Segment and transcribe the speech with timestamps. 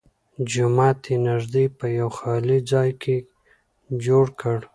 [0.49, 3.15] جومات یې نږدې په یوه خالي ځای کې
[4.05, 4.59] جوړ کړ.